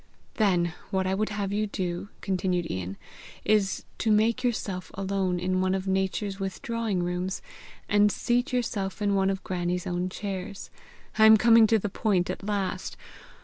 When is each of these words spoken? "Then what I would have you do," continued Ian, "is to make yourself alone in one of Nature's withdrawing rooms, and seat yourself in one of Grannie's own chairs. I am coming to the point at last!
"Then 0.37 0.73
what 0.89 1.05
I 1.05 1.13
would 1.13 1.29
have 1.29 1.53
you 1.53 1.67
do," 1.67 2.09
continued 2.21 2.71
Ian, 2.71 2.97
"is 3.45 3.85
to 3.99 4.11
make 4.11 4.43
yourself 4.43 4.89
alone 4.95 5.39
in 5.39 5.61
one 5.61 5.75
of 5.75 5.87
Nature's 5.87 6.39
withdrawing 6.39 7.03
rooms, 7.03 7.39
and 7.87 8.11
seat 8.11 8.51
yourself 8.51 8.99
in 8.99 9.13
one 9.13 9.29
of 9.29 9.43
Grannie's 9.43 9.85
own 9.85 10.09
chairs. 10.09 10.71
I 11.19 11.27
am 11.27 11.37
coming 11.37 11.67
to 11.67 11.77
the 11.77 11.87
point 11.87 12.31
at 12.31 12.41
last! 12.43 12.97